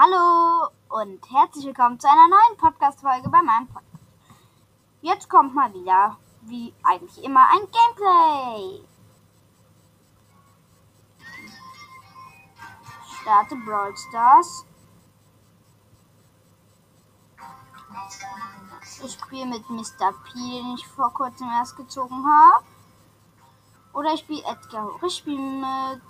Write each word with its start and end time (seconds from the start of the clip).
Hallo 0.00 0.68
und 0.90 1.28
herzlich 1.28 1.66
willkommen 1.66 1.98
zu 1.98 2.08
einer 2.08 2.28
neuen 2.28 2.56
Podcast-Folge 2.56 3.28
bei 3.30 3.42
meinem 3.42 3.66
Podcast. 3.66 4.04
Jetzt 5.02 5.28
kommt 5.28 5.56
mal 5.56 5.74
wieder, 5.74 6.16
wie 6.42 6.72
eigentlich 6.84 7.24
immer, 7.24 7.44
ein 7.50 7.66
Gameplay. 7.72 8.84
Starte 13.10 13.56
Brawl 13.56 13.96
Stars. 13.96 14.64
Ich 19.04 19.14
spiele 19.14 19.46
mit 19.46 19.68
Mr. 19.68 20.12
P, 20.12 20.32
den 20.38 20.74
ich 20.76 20.86
vor 20.86 21.12
kurzem 21.12 21.48
erst 21.48 21.76
gezogen 21.76 22.24
habe. 22.24 22.64
Oder 23.94 24.14
ich 24.14 24.20
spiele 24.20 24.44
Edgar 24.44 24.84
hoch. 24.84 25.02
Ich 25.02 25.16
spiele 25.16 25.40
mit. 25.40 26.02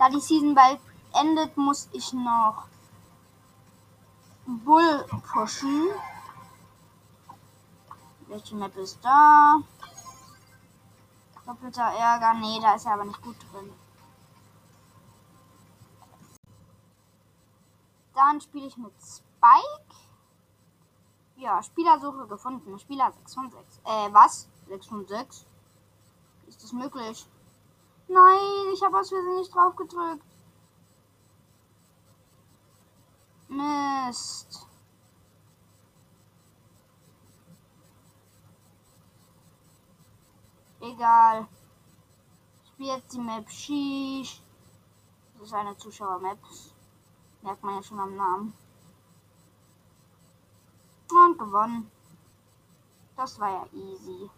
Da 0.00 0.08
die 0.10 0.18
Season 0.18 0.56
bald 0.56 0.80
endet, 1.20 1.56
muss 1.56 1.88
ich 1.92 2.12
noch 2.12 2.66
Bull 4.46 5.04
pushen. 5.30 5.88
Welche 8.28 8.56
Map 8.56 8.76
ist 8.76 8.98
da? 9.02 9.58
Doppelter 11.46 11.82
Ärger. 11.82 12.34
Nee, 12.34 12.58
da 12.60 12.74
ist 12.74 12.86
er 12.86 12.94
aber 12.94 13.04
nicht 13.04 13.22
gut 13.22 13.36
drin. 13.52 13.72
Dann 18.14 18.40
spiele 18.40 18.66
ich 18.66 18.76
mit 18.76 18.92
Spike. 19.00 19.94
Ja, 21.36 21.62
Spielersuche 21.62 22.26
gefunden. 22.26 22.78
Spieler 22.78 23.12
6 23.12 23.34
von 23.34 23.50
6. 23.50 23.78
Äh, 23.84 24.12
was? 24.12 24.48
6 24.66 24.86
von 24.86 25.06
6? 25.06 25.46
Ist 26.48 26.62
das 26.62 26.72
möglich? 26.72 27.26
Nein, 28.08 28.72
ich 28.72 28.82
habe 28.82 28.98
aus 28.98 29.10
Versehen 29.10 29.36
nicht 29.36 29.54
drauf 29.54 29.76
gedrückt. 29.76 30.24
Mist. 33.48 34.66
Egal. 40.80 41.48
Ich 42.62 42.70
spiele 42.70 42.96
jetzt 42.96 43.12
die 43.12 43.18
Map 43.18 43.50
Sheesh. 43.50 44.42
Das 45.34 45.48
ist 45.48 45.54
eine 45.54 45.76
Zuschauer-Map. 45.76 46.38
Merkt 47.42 47.62
man 47.62 47.76
ja 47.76 47.82
schon 47.82 48.00
am 48.00 48.16
Namen. 48.16 48.54
Und 51.10 51.38
gewonnen. 51.38 51.90
Das 53.16 53.40
war 53.40 53.50
ja 53.50 53.66
easy. 53.72 54.30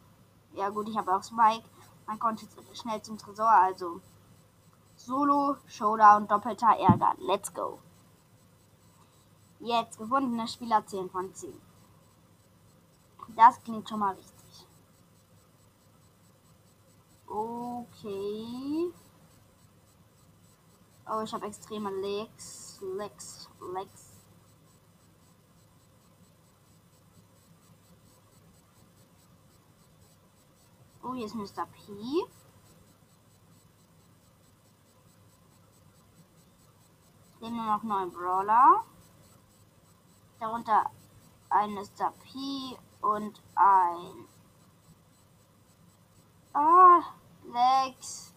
Ja 0.54 0.70
gut, 0.70 0.88
ich 0.88 0.96
habe 0.96 1.14
auch 1.14 1.22
Spike. 1.22 1.68
Man 2.06 2.18
konnte 2.18 2.46
schnell 2.74 3.02
zum 3.02 3.18
Tresor, 3.18 3.50
also 3.50 4.00
Solo, 4.96 5.56
Showdown, 5.66 6.26
doppelter 6.28 6.78
Ärger. 6.78 7.14
Let's 7.18 7.52
go. 7.52 7.80
Jetzt 9.60 9.98
gefundene 9.98 10.48
Spieler 10.48 10.86
10 10.86 11.10
von 11.10 11.34
10. 11.34 11.52
Das 13.36 13.62
klingt 13.62 13.88
schon 13.88 14.00
mal 14.00 14.14
richtig. 14.14 14.66
Okay. 17.26 18.92
Oh, 21.06 21.20
ich 21.22 21.32
habe 21.32 21.46
extreme 21.46 21.90
Legs. 21.90 22.80
Legs. 22.96 23.50
Legs. 23.74 24.10
Oh, 31.02 31.14
hier 31.14 31.26
ist 31.26 31.34
Mr. 31.34 31.66
P. 31.66 31.92
Leben 37.40 37.56
nur 37.56 37.66
noch 37.66 37.82
neun 37.82 38.10
Brawler. 38.10 38.84
Darunter 40.40 40.90
ein 41.50 41.74
Mr. 41.74 42.12
P 42.22 42.78
und 43.02 43.42
ein. 43.54 44.26
Ah, 46.54 47.02
Lex. 47.44 48.32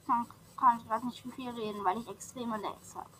Ich 0.00 0.06
kann, 0.06 0.26
kann 0.56 0.84
gerade 0.84 1.06
nicht 1.06 1.22
viel 1.22 1.50
reden, 1.50 1.84
weil 1.84 1.98
ich 1.98 2.08
extreme 2.08 2.56
Legs 2.58 2.96
habe. 2.96 3.10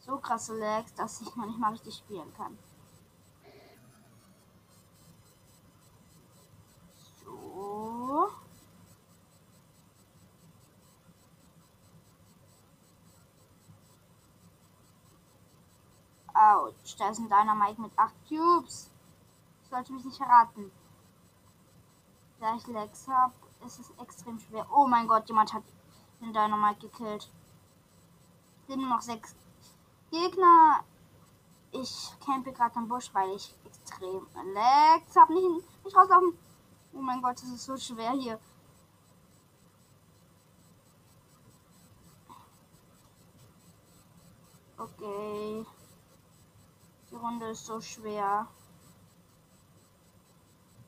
So 0.00 0.18
krasse 0.18 0.56
Legs, 0.58 0.92
dass 0.94 1.20
ich 1.20 1.34
noch 1.36 1.46
nicht 1.46 1.58
mal 1.58 1.72
richtig 1.72 1.96
spielen 1.96 2.32
kann. 2.34 2.58
Autsch, 16.46 16.96
da 16.98 17.08
ist 17.10 17.18
ein 17.18 17.28
Dynamite 17.28 17.80
mit 17.80 17.98
8 17.98 18.14
Cubes. 18.28 18.90
Ich 19.62 19.68
sollte 19.68 19.92
mich 19.92 20.04
nicht 20.04 20.16
verraten. 20.16 20.70
Da 22.38 22.54
ich 22.54 22.66
Lex 22.66 23.08
habe, 23.08 23.34
ist 23.64 23.80
es 23.80 23.90
extrem 23.98 24.38
schwer. 24.38 24.66
Oh 24.72 24.86
mein 24.86 25.08
Gott, 25.08 25.28
jemand 25.28 25.52
hat 25.52 25.64
den 26.20 26.32
Dynamite 26.32 26.88
gekillt. 26.88 27.30
Sind 28.68 28.80
nur 28.80 28.90
noch 28.90 29.02
6 29.02 29.34
Gegner. 30.10 30.84
Ich 31.72 32.14
campe 32.24 32.52
gerade 32.52 32.76
am 32.76 32.88
Busch, 32.88 33.12
weil 33.12 33.34
ich 33.34 33.54
extrem 33.64 34.26
Lex 34.54 35.16
habe. 35.16 35.34
Nicht, 35.34 35.84
nicht 35.84 35.96
rauslaufen. 35.96 36.38
Oh 36.92 37.00
mein 37.00 37.20
Gott, 37.20 37.36
das 37.36 37.48
ist 37.48 37.64
so 37.64 37.76
schwer 37.76 38.12
hier. 38.12 38.38
Okay. 44.78 45.66
Die 47.16 47.20
Runde 47.22 47.46
ist 47.46 47.64
so 47.64 47.80
schwer. 47.80 48.46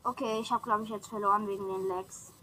Okay, 0.05 0.41
ich 0.41 0.53
habe 0.53 0.63
glaube 0.63 0.83
ich 0.85 0.91
jetzt 0.91 1.09
verloren 1.09 1.49
wegen 1.49 1.67
den 1.67 1.89
Legs. 1.89 2.35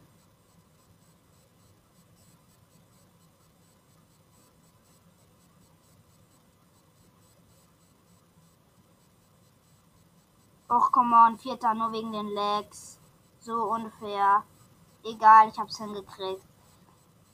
Och, 10.67 10.91
komm 10.91 11.13
on, 11.13 11.37
vierter 11.37 11.75
nur 11.75 11.91
wegen 11.91 12.11
den 12.11 12.29
Legs. 12.29 12.99
So 13.39 13.71
unfair. 13.71 14.43
Egal, 15.03 15.49
ich 15.49 15.59
hab's 15.59 15.77
hingekriegt. 15.77 16.47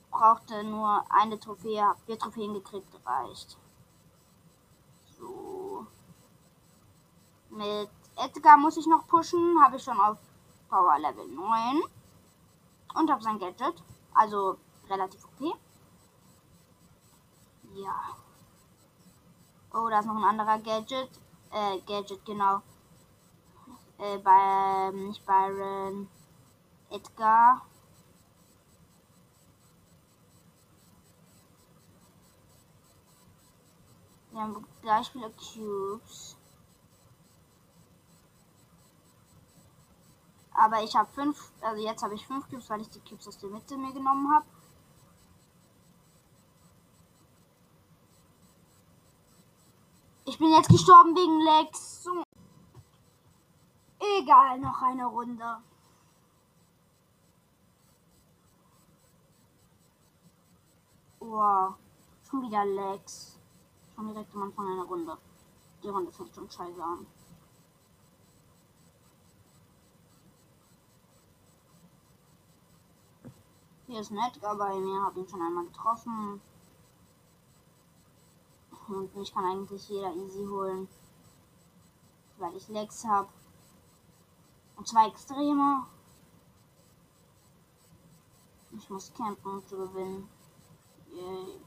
Brauchte 0.09 0.65
nur 0.65 1.05
eine 1.09 1.39
Trophäe, 1.39 1.81
hab 1.81 2.01
vier 2.01 2.19
Trophäen 2.19 2.53
gekriegt, 2.53 2.93
reicht. 3.05 3.60
Mit 7.51 7.89
Edgar 8.15 8.57
muss 8.57 8.77
ich 8.77 8.87
noch 8.87 9.07
pushen. 9.07 9.61
Habe 9.61 9.75
ich 9.75 9.83
schon 9.83 9.99
auf 9.99 10.17
Power 10.69 10.97
Level 10.99 11.27
9. 11.27 11.81
Und 12.95 13.11
habe 13.11 13.21
sein 13.21 13.39
Gadget. 13.39 13.83
Also 14.13 14.57
relativ 14.89 15.25
okay. 15.25 15.53
Ja. 17.75 17.99
Oh, 19.73 19.87
da 19.89 19.99
ist 19.99 20.05
noch 20.05 20.15
ein 20.15 20.23
anderer 20.23 20.59
Gadget. 20.59 21.09
Äh, 21.51 21.79
Gadget, 21.81 22.25
genau. 22.25 22.61
Äh, 23.97 24.17
bei, 24.17 24.91
nicht 24.93 25.25
Byron. 25.25 26.09
Edgar. 26.89 27.61
Wir 34.31 34.41
haben 34.41 34.65
gleich 34.81 35.09
viele 35.11 35.29
Cubes. 35.31 36.37
Aber 40.61 40.83
ich 40.83 40.95
habe 40.95 41.09
fünf, 41.11 41.51
also 41.59 41.81
jetzt 41.81 42.03
habe 42.03 42.13
ich 42.13 42.27
fünf 42.27 42.47
Cubes, 42.47 42.69
weil 42.69 42.81
ich 42.81 42.89
die 42.89 42.99
Cubes 42.99 43.27
aus 43.27 43.39
der 43.39 43.49
Mitte 43.49 43.75
mir 43.75 43.91
genommen 43.93 44.31
habe. 44.31 44.45
Ich 50.25 50.37
bin 50.37 50.51
jetzt 50.51 50.69
gestorben 50.69 51.15
wegen 51.15 51.41
Lex. 51.41 52.07
Egal, 54.19 54.59
noch 54.59 54.79
eine 54.83 55.07
Runde. 55.07 55.63
Wow, 61.21 61.73
schon 62.29 62.43
wieder 62.43 62.65
Lex. 62.65 63.39
Schon 63.95 64.09
direkt 64.09 64.35
am 64.35 64.43
Anfang 64.43 64.67
einer 64.67 64.83
Runde. 64.83 65.17
Die 65.81 65.89
Runde 65.89 66.11
fängt 66.11 66.35
schon 66.35 66.51
scheiße 66.51 66.83
an. 66.83 67.07
Hier 73.91 73.99
ist 73.99 74.11
Netgar 74.11 74.55
bei 74.55 74.73
mir, 74.79 75.03
habe 75.03 75.19
ihn 75.19 75.27
schon 75.27 75.41
einmal 75.41 75.65
getroffen. 75.65 76.39
Und 78.87 79.13
mich 79.17 79.33
kann 79.33 79.43
eigentlich 79.43 79.89
jeder 79.89 80.15
easy 80.15 80.45
holen. 80.45 80.87
Weil 82.37 82.55
ich 82.55 82.69
Lex 82.69 83.03
habe. 83.03 83.27
Und 84.77 84.87
zwei 84.87 85.07
Extreme. 85.09 85.85
Ich 88.71 88.89
muss 88.89 89.13
campen, 89.13 89.55
um 89.55 89.67
zu 89.67 89.75
gewinnen. 89.75 90.29
Yay. 91.11 91.61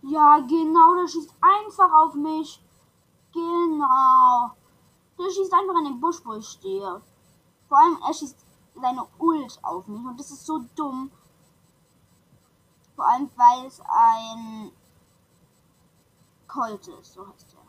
Ja, 0.00 0.38
genau, 0.38 0.94
der 0.94 1.08
schießt 1.08 1.34
einfach 1.42 1.92
auf 1.92 2.14
mich. 2.14 2.64
Genau. 3.34 4.52
Der 5.18 5.30
schießt 5.30 5.52
einfach 5.52 5.76
in 5.76 5.84
den 5.84 6.00
Busch, 6.00 6.24
wo 6.24 6.32
ich 6.32 6.48
stehe. 6.48 7.02
Vor 7.68 7.78
allem, 7.78 7.98
er 8.00 8.14
schießt 8.14 8.45
seine 8.80 9.06
Ult 9.18 9.58
auf 9.62 9.86
mich 9.88 10.04
und 10.04 10.18
das 10.18 10.30
ist 10.30 10.46
so 10.46 10.64
dumm. 10.74 11.10
Vor 12.94 13.06
allem, 13.06 13.30
weil 13.36 13.66
es 13.66 13.80
ein 13.80 14.72
Colt 16.48 16.88
ist, 16.88 17.12
so 17.12 17.26
heißt 17.28 17.54
er. 17.54 17.66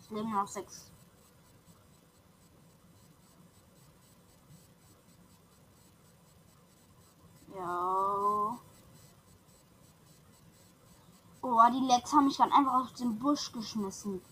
Ich 0.00 0.10
lebe 0.10 0.28
noch 0.28 0.46
sechs. 0.46 0.90
Ja. 7.54 8.58
Oh, 11.42 11.62
die 11.72 11.86
Lex 11.86 12.12
haben 12.12 12.26
mich 12.26 12.36
gerade 12.36 12.52
einfach 12.52 12.74
aus 12.74 12.94
dem 12.94 13.18
Busch 13.18 13.50
geschmissen. 13.52 14.22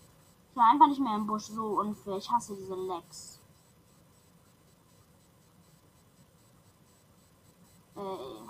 Ich 0.51 0.55
war 0.55 0.71
einfach 0.71 0.87
nicht 0.87 1.01
mehr 1.01 1.15
im 1.15 1.27
Busch. 1.27 1.45
So 1.47 1.79
unfair. 1.79 2.17
Ich 2.17 2.31
hasse 2.31 2.55
diese 2.55 2.75
Lex. 2.75 3.39
Ey. 7.95 8.49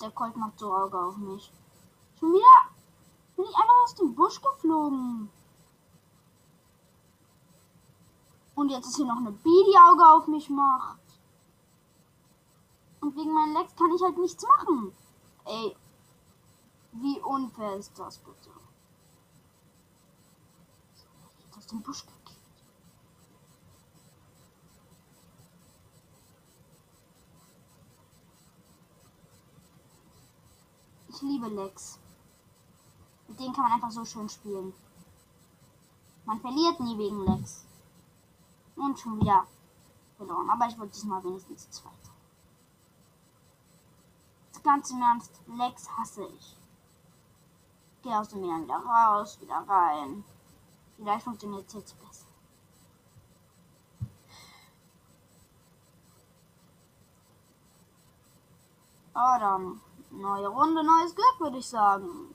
Der 0.00 0.10
Colt 0.12 0.36
macht 0.36 0.58
so 0.58 0.72
Auge 0.74 0.98
auf 0.98 1.16
mich. 1.16 1.52
Schon 2.18 2.32
wieder 2.32 2.70
bin 3.36 3.44
ich 3.44 3.56
einfach 3.56 3.82
aus 3.84 3.94
dem 3.94 4.14
Busch 4.14 4.40
geflogen. 4.40 5.30
Und 8.54 8.70
jetzt 8.70 8.86
ist 8.86 8.96
hier 8.96 9.06
noch 9.06 9.18
eine 9.18 9.30
Bee, 9.30 9.64
die 9.70 9.78
Auge 9.78 10.12
auf 10.12 10.26
mich 10.26 10.50
macht. 10.50 10.98
Und 13.00 13.16
wegen 13.16 13.32
meinen 13.32 13.54
Lex 13.54 13.74
kann 13.76 13.92
ich 13.94 14.02
halt 14.02 14.18
nichts 14.18 14.44
machen. 14.44 14.92
Ey, 15.44 15.76
wie 16.92 17.20
unfair 17.20 17.76
ist 17.76 17.96
das 17.98 18.18
bitte? 18.18 18.50
Aus 21.56 21.66
dem 21.66 21.82
Busch 21.82 22.04
gekickt. 22.04 22.17
Ich 31.18 31.22
liebe 31.22 31.48
Lex. 31.48 31.98
Mit 33.26 33.40
denen 33.40 33.52
kann 33.52 33.64
man 33.64 33.72
einfach 33.72 33.90
so 33.90 34.04
schön 34.04 34.28
spielen. 34.28 34.72
Man 36.24 36.40
verliert 36.40 36.78
nie 36.78 36.96
wegen 36.96 37.26
Lex. 37.26 37.66
Und 38.76 38.96
schon 39.00 39.20
wieder 39.20 39.44
verloren. 40.16 40.48
Aber 40.48 40.68
ich 40.68 40.78
wollte 40.78 40.92
diesmal 40.92 41.24
wenigstens 41.24 41.68
Zweiter. 41.70 42.12
Ganz 44.62 44.90
im 44.92 45.02
Ernst, 45.02 45.40
Lex 45.48 45.90
hasse 45.90 46.24
ich. 46.24 46.56
Geh 48.02 48.14
aus 48.14 48.28
dem 48.28 48.40
Meer 48.40 48.62
wieder 48.62 48.76
raus, 48.76 49.40
wieder 49.40 49.64
rein. 49.66 50.22
Vielleicht 50.96 51.24
funktioniert 51.24 51.66
es 51.66 51.74
jetzt 51.74 51.98
besser. 51.98 52.26
Oh, 59.14 59.38
dann 59.40 59.80
neue 60.10 60.48
Runde, 60.48 60.82
neues 60.84 61.14
Glück, 61.14 61.40
würde 61.40 61.58
ich 61.58 61.66
sagen. 61.66 62.34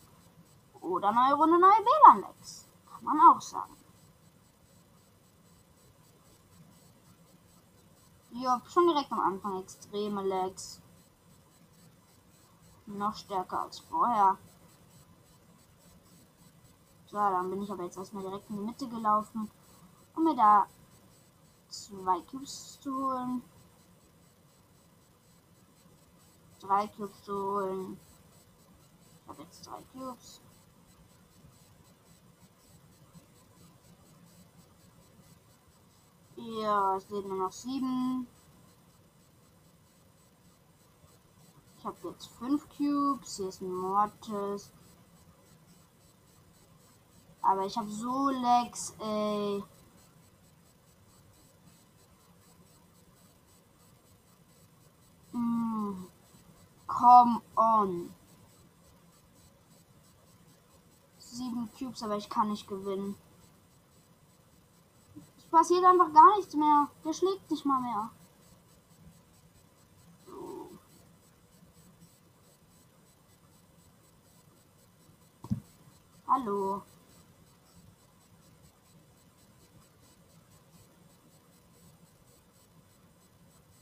Oder 0.81 1.11
neue 1.11 1.33
Runde, 1.33 1.59
neue 1.59 1.71
WLAN-Lex. 1.71 2.67
Kann 2.85 3.03
man 3.03 3.19
auch 3.29 3.41
sagen. 3.41 3.75
Ja, 8.31 8.61
schon 8.67 8.87
direkt 8.87 9.11
am 9.11 9.19
Anfang 9.19 9.61
extreme 9.61 10.23
Lags. 10.23 10.81
Noch 12.85 13.15
stärker 13.15 13.61
als 13.61 13.79
vorher. 13.79 14.37
So, 17.05 17.17
dann 17.17 17.49
bin 17.51 17.61
ich 17.61 17.71
aber 17.71 17.83
jetzt 17.83 17.97
erstmal 17.97 18.23
direkt 18.23 18.49
in 18.49 18.57
die 18.57 18.63
Mitte 18.63 18.87
gelaufen, 18.87 19.49
um 20.15 20.23
mir 20.23 20.35
da 20.35 20.65
zwei 21.69 22.21
Cubes 22.21 22.79
zu 22.81 22.91
holen. 22.91 23.43
Drei 26.65 26.87
Cubes 26.87 27.21
zu 27.23 27.33
holen. 27.33 27.99
Ich 29.21 29.27
habe 29.27 29.43
jetzt 29.43 29.67
drei 29.67 29.81
Cubes. 29.91 30.41
Ja, 36.37 36.95
es 36.95 37.09
leben 37.09 37.29
nur 37.29 37.37
noch 37.37 37.51
sieben. 37.51 38.27
Ich 41.77 41.85
habe 41.85 41.97
jetzt 42.09 42.27
fünf 42.27 42.65
Cubes. 42.69 43.35
Hier 43.35 43.49
ist 43.49 43.61
ein 43.61 43.73
Mortis. 43.73 44.71
Aber 47.41 47.65
ich 47.65 47.77
habe 47.77 47.89
so 47.89 48.29
Lex, 48.29 48.95
ey. 48.99 49.63
Mm. 55.33 56.07
Come 56.99 57.41
on. 57.55 58.13
Sieben 61.17 61.69
Cubes, 61.77 62.03
aber 62.03 62.17
ich 62.17 62.29
kann 62.29 62.49
nicht 62.49 62.67
gewinnen 62.67 63.15
passiert 65.53 65.85
einfach 65.85 66.11
gar 66.11 66.35
nichts 66.35 66.55
mehr. 66.55 66.87
Der 67.05 67.13
schlägt 67.13 67.49
nicht 67.51 67.63
mal 67.63 67.79
mehr. 67.79 68.09
Hallo. 76.27 76.81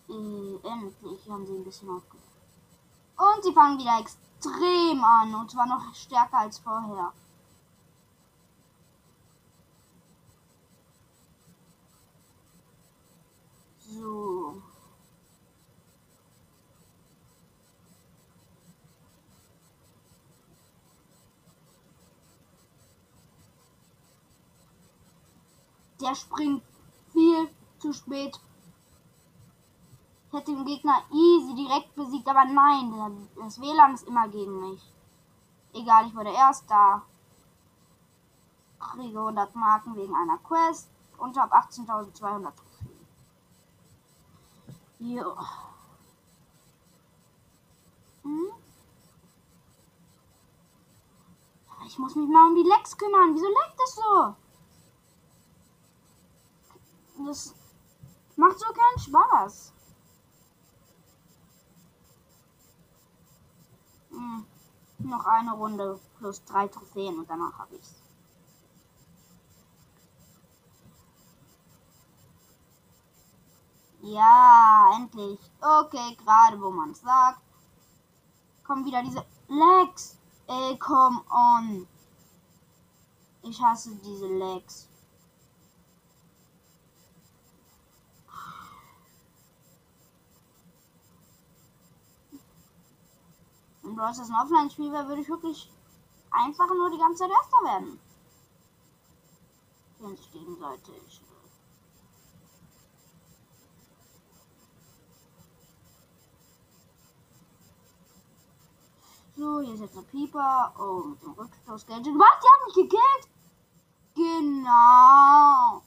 Äh, 0.10 0.68
endlich 0.68 1.30
haben 1.30 1.48
sie 1.48 1.54
ein 1.54 1.64
bisschen 1.64 1.90
aufgehört. 1.90 2.31
Und 3.42 3.48
sie 3.48 3.54
fangen 3.54 3.80
wieder 3.80 4.00
extrem 4.00 5.04
an. 5.04 5.34
Und 5.34 5.50
zwar 5.50 5.66
noch 5.66 5.96
stärker 5.96 6.38
als 6.38 6.60
vorher. 6.60 7.12
So. 13.80 14.62
Der 26.00 26.14
springt 26.14 26.64
viel 27.12 27.50
zu 27.80 27.92
spät. 27.92 28.40
Ich 30.32 30.38
hätte 30.38 30.56
den 30.56 30.64
Gegner 30.64 31.04
easy 31.12 31.54
direkt 31.56 31.94
besiegt, 31.94 32.26
aber 32.26 32.46
nein, 32.46 33.28
das 33.36 33.60
WLAN 33.60 33.96
ist 33.96 34.08
immer 34.08 34.30
gegen 34.30 34.62
mich. 34.62 34.82
Egal, 35.74 36.08
ich 36.08 36.16
wurde 36.16 36.32
erst 36.32 36.72
da. 36.72 37.02
Kriege 38.80 39.20
100 39.20 39.54
Marken 39.56 39.94
wegen 39.98 40.16
einer 40.16 40.38
Quest 40.38 40.90
und 41.18 41.38
habe 41.38 41.54
18.200 41.54 42.54
Jo. 45.00 45.36
Hm? 48.24 48.52
Ich 51.88 52.00
muss 52.00 52.16
mich 52.16 52.30
mal 52.30 52.48
um 52.48 52.56
die 52.56 52.70
Lecks 52.70 52.98
kümmern. 52.98 53.36
Wieso 53.36 53.48
leckt 53.48 53.80
das 53.80 53.96
so? 53.96 54.36
Das 57.26 57.56
macht 58.38 58.60
so 58.60 58.68
keinen 58.68 59.00
Spaß. 59.00 59.74
Hm. 64.22 64.46
Noch 65.00 65.26
eine 65.26 65.54
Runde 65.54 66.00
plus 66.20 66.44
drei 66.46 66.68
Trophäen 66.68 67.18
und 67.18 67.28
danach 67.28 67.58
habe 67.58 67.76
ich's. 67.76 67.96
Ja, 74.04 74.92
endlich. 74.96 75.40
Okay, 75.60 76.16
gerade 76.24 76.62
wo 76.62 76.70
man 76.70 76.94
sagt. 76.94 77.42
Kommen 78.64 78.86
wieder 78.86 79.02
diese 79.02 79.26
Legs. 79.48 80.18
Ey, 80.48 80.78
come 80.78 81.22
on. 81.32 81.88
Ich 83.42 83.60
hasse 83.60 83.96
diese 83.96 84.28
Legs. 84.28 84.88
Wenn 94.02 94.12
du 94.12 94.18
das 94.18 94.30
ein 94.32 94.36
Offline-Spiel 94.36 94.92
wäre, 94.92 95.08
würde 95.08 95.22
ich 95.22 95.30
wirklich 95.30 95.72
einfach 96.32 96.68
nur 96.70 96.90
die 96.90 96.98
ganze 96.98 97.20
Zeit 97.20 97.30
Erster 97.30 97.58
werden. 97.64 98.00
Kennen 100.00 100.18
sich 100.18 100.32
gegenseitig. 100.32 101.22
So, 109.38 109.62
hier 109.62 109.76
ist 109.76 109.82
jetzt 109.82 109.96
ein 109.96 110.06
Pieper. 110.06 110.74
Oh, 110.80 111.04
mit 111.08 111.22
dem 111.22 111.34
Rückstoß. 111.34 111.68
Was? 111.68 111.86
Die 111.88 112.04
hat 112.04 112.66
mich 112.66 112.74
gekillt? 112.74 113.28
Genau. 114.16 115.84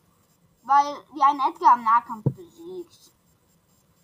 Weil 0.62 1.04
wir 1.14 1.26
einen 1.26 1.40
Edgar 1.40 1.76
im 1.76 1.82
Nahkampf 1.82 2.26
besiegt. 2.26 3.10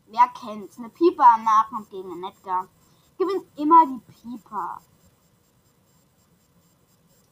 Wer 0.07 0.27
kennt's? 0.31 0.79
Eine 0.79 0.89
Pieper 0.89 1.37
im 1.37 1.45
Nahkampf 1.45 1.89
gegen 1.91 2.11
einen 2.11 2.25
Edgar. 2.25 2.67
Gewinnt 3.21 3.47
immer 3.59 3.85
die 3.85 4.01
Pieper. 4.13 4.81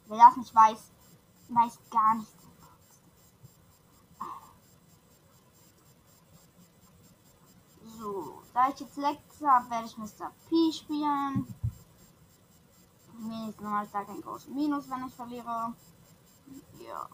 Wer 0.04 0.18
das 0.18 0.37
nicht 0.37 0.54
weiß, 0.54 0.90
weiß 1.49 1.78
gar 1.90 2.14
nichts. 2.16 2.35
So, 7.99 8.42
da 8.52 8.68
ich 8.68 8.80
jetzt 8.80 8.99
Lex 8.99 9.18
habe, 9.42 9.71
werde 9.71 9.87
ich 9.87 9.97
Mr. 9.97 10.30
P 10.50 10.73
spielen. 10.73 11.54
Wenigstens 13.14 13.62
mal 13.62 13.88
da 13.90 14.04
kein 14.04 14.21
großes 14.21 14.49
Minus, 14.49 14.90
wenn 14.90 15.07
ich 15.07 15.14
verliere. 15.14 15.73
Ja. 16.87 17.09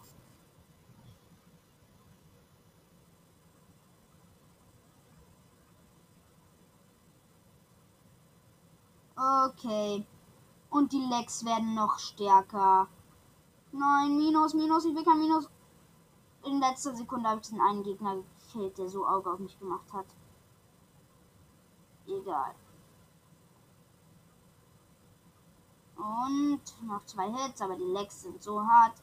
Okay. 9.25 10.05
Und 10.69 10.91
die 10.91 11.05
Lecks 11.05 11.45
werden 11.45 11.73
noch 11.73 11.97
stärker. 11.99 12.87
Nein, 13.71 14.17
Minus, 14.17 14.53
Minus, 14.53 14.85
ich 14.85 14.95
will 14.95 15.03
kein 15.03 15.19
Minus. 15.19 15.49
In 16.43 16.59
letzter 16.59 16.93
Sekunde 16.93 17.29
habe 17.29 17.41
ich 17.41 17.49
den 17.49 17.61
einen 17.61 17.83
Gegner 17.83 18.17
gekillt, 18.17 18.77
der 18.77 18.87
so 18.87 19.05
Auge 19.05 19.31
auf 19.31 19.39
mich 19.39 19.57
gemacht 19.57 19.91
hat. 19.93 20.05
Egal. 22.07 22.53
Und 25.97 26.61
noch 26.83 27.03
zwei 27.05 27.31
Hits, 27.31 27.61
aber 27.61 27.75
die 27.75 27.83
Lecks 27.83 28.21
sind 28.21 28.43
so 28.43 28.61
hart, 28.61 29.01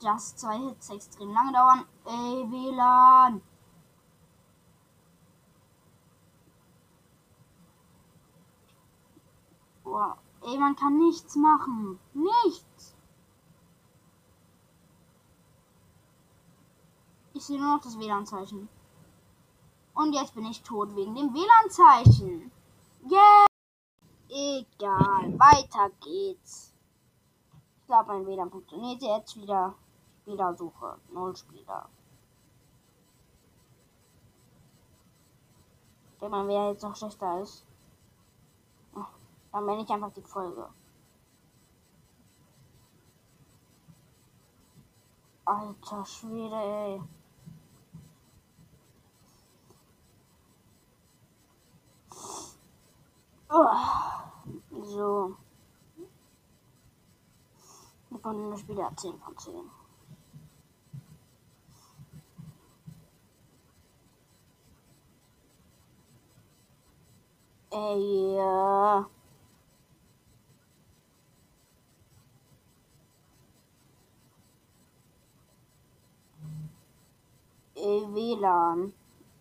dass 0.00 0.34
zwei 0.36 0.58
Hits 0.58 0.90
extrem 0.90 1.32
lange 1.32 1.52
dauern. 1.52 1.84
Ey, 2.06 2.50
WLAN! 2.50 3.42
Boah, 9.98 10.16
ey, 10.42 10.56
man 10.56 10.76
kann 10.76 10.96
nichts 10.96 11.34
machen. 11.34 11.98
Nichts! 12.14 12.94
Ich 17.32 17.44
sehe 17.44 17.58
nur 17.58 17.74
noch 17.74 17.82
das 17.82 17.98
WLAN-Zeichen. 17.98 18.68
Und 19.94 20.12
jetzt 20.12 20.36
bin 20.36 20.46
ich 20.46 20.62
tot 20.62 20.94
wegen 20.94 21.16
dem 21.16 21.34
WLAN-Zeichen. 21.34 22.52
Yeah! 23.10 23.46
Egal, 24.28 25.36
weiter 25.36 25.90
geht's. 26.00 26.72
Ich 27.80 27.86
glaube, 27.88 28.12
mein 28.12 28.26
WLAN 28.26 28.52
funktioniert 28.52 29.02
jetzt 29.02 29.34
wieder. 29.34 29.74
Spielersuche, 30.22 30.96
null 31.10 31.34
Spieler. 31.34 31.88
Denke 36.20 36.36
mal, 36.36 36.46
wer 36.46 36.70
jetzt 36.70 36.84
noch 36.84 36.94
schlechter 36.94 37.40
ist. 37.40 37.67
Dann 39.52 39.66
bin 39.66 39.80
ich 39.80 39.90
einfach 39.90 40.12
die 40.12 40.22
Folge. 40.22 40.68
Alter 45.44 46.04
Schwede, 46.04 46.56
ey. 46.56 47.00
So. 54.82 55.36
Wir 58.10 58.18
konnten 58.20 58.50
das 58.50 58.60
Spiel 58.60 58.76
10 58.96 59.18
von 59.18 59.38
10. 59.38 59.70
Ey, 67.70 68.34
ja. 68.36 69.08
Ey, 77.74 78.14
WLAN. 78.38 78.92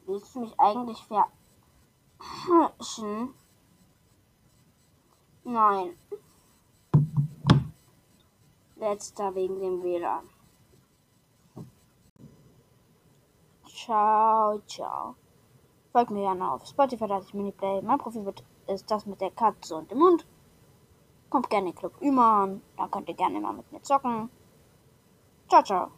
Willst 0.05 0.35
du 0.35 0.39
mich 0.41 0.59
eigentlich 0.59 1.05
verarschen? 2.17 3.33
Nein. 5.43 5.97
Letzter 8.75 9.35
wegen 9.35 9.59
dem 9.59 9.83
WLAN. 9.83 10.29
Ciao, 13.65 14.59
ciao. 14.67 15.15
Folgt 15.91 16.11
mir 16.11 16.21
gerne 16.21 16.51
auf 16.51 16.65
Spotify, 16.65 17.07
das 17.07 17.25
ist 17.25 17.33
Miniplay. 17.33 17.81
Mein 17.81 17.97
Profil 17.97 18.25
wird, 18.25 18.43
ist 18.67 18.89
das 18.91 19.05
mit 19.05 19.21
der 19.21 19.31
Katze 19.31 19.75
und 19.75 19.89
dem 19.89 19.99
Hund. 19.99 20.27
Kommt 21.29 21.49
gerne 21.49 21.69
in 21.69 21.75
Club 21.75 21.93
Üman. 22.01 22.61
Da 22.75 22.87
könnt 22.87 23.09
ihr 23.09 23.15
gerne 23.15 23.39
mal 23.39 23.53
mit 23.53 23.71
mir 23.71 23.81
zocken. 23.81 24.29
Ciao, 25.47 25.63
ciao. 25.63 25.96